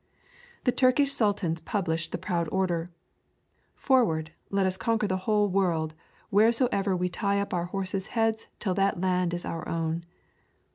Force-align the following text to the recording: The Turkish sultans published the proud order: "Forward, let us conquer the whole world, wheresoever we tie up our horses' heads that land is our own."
The 0.63 0.71
Turkish 0.71 1.13
sultans 1.13 1.61
published 1.61 2.11
the 2.11 2.17
proud 2.17 2.49
order: 2.51 2.89
"Forward, 3.75 4.31
let 4.49 4.65
us 4.65 4.75
conquer 4.75 5.05
the 5.05 5.17
whole 5.29 5.47
world, 5.47 5.93
wheresoever 6.31 6.97
we 6.97 7.07
tie 7.07 7.39
up 7.39 7.53
our 7.53 7.65
horses' 7.65 8.07
heads 8.17 8.47
that 8.61 8.99
land 8.99 9.31
is 9.31 9.45
our 9.45 9.69
own." 9.69 10.03